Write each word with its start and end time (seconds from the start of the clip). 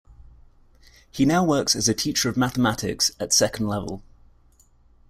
He 1.11 1.27
now 1.27 1.43
works 1.43 1.75
as 1.75 1.87
a 1.87 1.93
teacher 1.93 2.27
of 2.27 2.35
mathematics 2.35 3.11
at 3.19 3.31
second 3.33 3.67
level. 3.67 4.01